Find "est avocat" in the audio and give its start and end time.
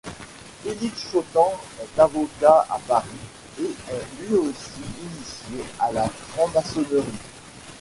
1.79-2.65